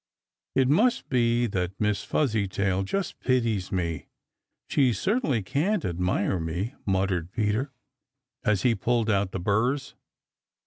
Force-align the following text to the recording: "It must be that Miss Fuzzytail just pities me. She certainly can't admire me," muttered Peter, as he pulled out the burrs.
"It 0.55 0.67
must 0.67 1.09
be 1.09 1.45
that 1.45 1.79
Miss 1.79 2.03
Fuzzytail 2.03 2.81
just 2.81 3.19
pities 3.19 3.71
me. 3.71 4.07
She 4.67 4.93
certainly 4.93 5.43
can't 5.43 5.85
admire 5.85 6.39
me," 6.39 6.73
muttered 6.87 7.31
Peter, 7.31 7.71
as 8.43 8.63
he 8.63 8.73
pulled 8.73 9.11
out 9.11 9.31
the 9.31 9.39
burrs. 9.39 9.93